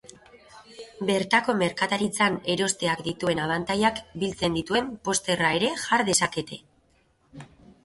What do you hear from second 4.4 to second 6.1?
dituen posterra ere jar